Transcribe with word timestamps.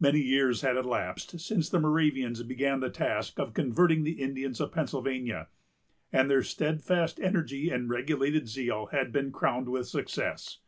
Many 0.00 0.18
years 0.20 0.62
had 0.62 0.76
elapsed 0.76 1.38
since 1.38 1.70
the 1.70 1.78
Moravians 1.78 2.42
began 2.42 2.80
the 2.80 2.90
task 2.90 3.38
of 3.38 3.54
converting 3.54 4.02
the 4.02 4.20
Indians 4.20 4.58
of 4.60 4.72
Pennsylvania, 4.72 5.46
and 6.12 6.28
their 6.28 6.42
steadfast 6.42 7.20
energy 7.20 7.70
and 7.70 7.88
regulated 7.88 8.48
zeal 8.48 8.86
had 8.86 9.12
been 9.12 9.30
crowned 9.30 9.68
with 9.68 9.86
success. 9.86 10.58